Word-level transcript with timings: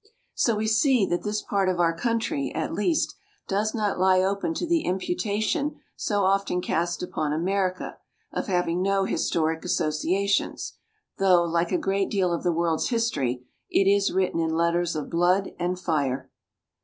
So 0.33 0.55
we 0.55 0.65
see 0.65 1.05
that 1.05 1.21
this 1.21 1.43
part 1.43 1.69
of 1.69 1.79
our 1.79 1.95
country, 1.95 2.51
at 2.55 2.73
least, 2.73 3.13
does 3.47 3.75
not 3.75 3.99
lie 3.99 4.19
open 4.21 4.55
to 4.55 4.65
the 4.65 4.81
imputation 4.81 5.79
so 5.95 6.23
often 6.23 6.59
cast 6.59 7.03
upon 7.03 7.33
America, 7.33 7.99
of 8.33 8.47
having 8.47 8.81
no 8.81 9.03
historic 9.05 9.63
associations; 9.63 10.73
though, 11.19 11.43
like 11.43 11.71
a 11.71 11.77
great 11.77 12.09
deal 12.09 12.33
of 12.33 12.41
the 12.41 12.51
world's 12.51 12.89
history, 12.89 13.45
it 13.69 13.85
is 13.87 14.11
written 14.11 14.39
in 14.39 14.55
letters 14.55 14.95
of 14.95 15.11
blood 15.11 15.51
and 15.59 15.79
fire. 15.79 16.31